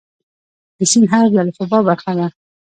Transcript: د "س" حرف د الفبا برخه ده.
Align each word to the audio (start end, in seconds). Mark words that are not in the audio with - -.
د 0.77 0.79
"س" 0.91 0.93
حرف 1.11 1.29
د 1.35 1.37
الفبا 1.43 1.79
برخه 1.87 2.11
ده. 2.17 2.27